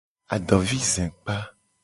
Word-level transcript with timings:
Adovizekpa. 0.33 1.37